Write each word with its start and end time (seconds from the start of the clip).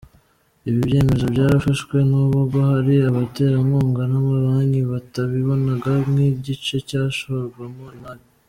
Ibi 0.67 0.79
byemezo 0.87 1.25
byarafashwe 1.33 1.95
nubwo 2.09 2.57
hari 2.69 2.93
abaterankunga 3.09 4.01
n’amabanki 4.11 4.81
batabibonaga 4.91 5.91
nk’igice 6.09 6.75
cyashorwamo 6.89 7.85
imari.” 7.99 8.23